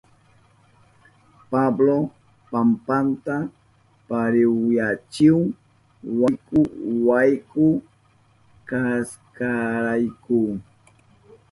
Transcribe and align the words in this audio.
Pablo 1.49 1.97
pampanta 2.49 3.35
parihuyachihun 4.07 5.45
wayku 6.19 6.59
wayku 7.07 7.65
kashkanrayku. 8.69 10.39